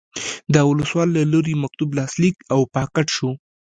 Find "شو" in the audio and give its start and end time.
3.15-3.29